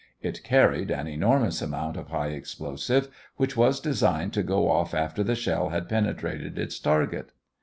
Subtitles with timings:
[0.23, 5.23] It carried an enormous amount of high explosive, which was designed to go off after
[5.23, 7.31] the shell had penetrated its target.